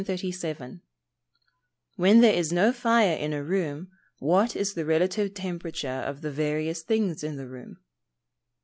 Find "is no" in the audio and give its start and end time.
2.33-2.73